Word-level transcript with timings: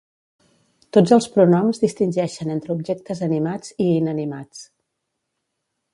Tots 0.97 1.13
els 1.17 1.27
pronoms 1.35 1.81
distingeixen 1.83 2.53
entre 2.55 2.73
objectes 2.77 3.23
animats 3.29 3.77
i 3.87 3.91
inanimats. 4.01 4.65